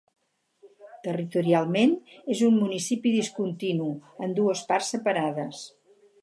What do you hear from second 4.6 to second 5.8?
parts separades.